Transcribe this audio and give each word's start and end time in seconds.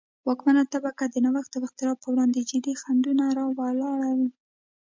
واکمنه 0.27 0.63
طبقه 0.73 1.03
د 1.09 1.15
نوښت 1.25 1.51
او 1.57 1.61
اختراع 1.67 1.95
پروړاندې 2.01 2.47
جدي 2.49 2.73
خنډونه 2.81 3.25
را 3.37 3.45
ولاړوي. 3.59 4.29